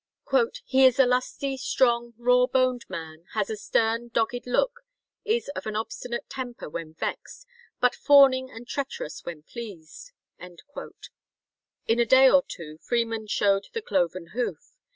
"He 0.65 0.83
is 0.83 0.97
a 0.97 1.05
lusty, 1.05 1.57
strong, 1.57 2.15
raw 2.17 2.47
boned 2.47 2.89
man, 2.89 3.25
has 3.35 3.51
a 3.51 3.55
stern, 3.55 4.07
dogged 4.07 4.47
look, 4.47 4.79
is 5.25 5.47
of 5.49 5.67
an 5.67 5.75
obstinate 5.75 6.27
temper 6.27 6.67
when 6.67 6.95
vexed, 6.95 7.45
but 7.79 7.93
fawning 7.93 8.49
and 8.49 8.67
treacherous 8.67 9.23
when 9.23 9.43
pleased." 9.43 10.11
In 10.39 11.99
a 11.99 12.05
day 12.07 12.27
of 12.27 12.47
two 12.47 12.79
Freeman 12.79 13.27
showed 13.27 13.67
the 13.73 13.81
cloven 13.83 14.27
foot. 14.33 14.57